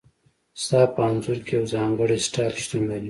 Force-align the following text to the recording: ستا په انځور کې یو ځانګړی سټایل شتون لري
ستا 0.63 0.81
په 0.93 1.01
انځور 1.09 1.39
کې 1.45 1.53
یو 1.57 1.65
ځانګړی 1.73 2.17
سټایل 2.27 2.53
شتون 2.63 2.83
لري 2.89 2.99